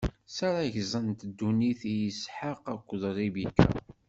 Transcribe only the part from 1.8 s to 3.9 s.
i Isḥaq akked Ribika.